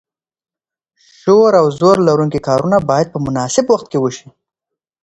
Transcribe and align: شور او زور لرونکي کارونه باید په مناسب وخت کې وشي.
شور 1.17 1.51
او 1.61 1.65
زور 1.79 1.97
لرونکي 2.07 2.39
کارونه 2.47 2.77
باید 2.89 3.07
په 3.13 3.17
مناسب 3.25 3.65
وخت 3.69 3.87
کې 3.91 3.97
وشي. 4.01 4.27